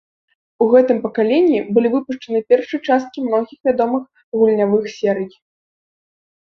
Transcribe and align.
У 0.63 0.67
гэтым 0.71 0.97
пакаленні 1.03 1.59
былі 1.75 1.91
выпушчаны 1.97 2.39
першыя 2.55 2.81
часткі 2.89 3.27
многіх 3.29 3.59
вядомых 3.71 4.03
гульнявых 4.41 4.93
серый. 4.99 5.33